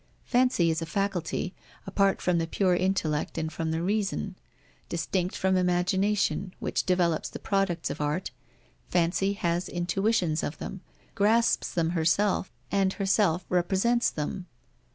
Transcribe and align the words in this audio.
Fancy 0.25 0.71
is 0.71 0.81
a 0.81 0.87
faculty, 0.87 1.53
apart 1.85 2.23
from 2.23 2.39
the 2.39 2.47
pure 2.47 2.75
intellect 2.75 3.37
and 3.37 3.53
from 3.53 3.69
the 3.69 3.83
reason. 3.83 4.33
Distinct 4.89 5.35
from 5.35 5.55
imagination, 5.55 6.55
which 6.57 6.87
develops 6.87 7.29
the 7.29 7.37
products 7.37 7.91
of 7.91 8.01
art, 8.01 8.31
Fancy 8.89 9.33
has 9.33 9.69
intuitions 9.69 10.41
of 10.41 10.57
them, 10.57 10.81
grasps 11.13 11.71
them 11.71 11.91
herself, 11.91 12.51
and 12.71 12.93
herself 12.93 13.45
represents 13.47 14.09
them. 14.09 14.47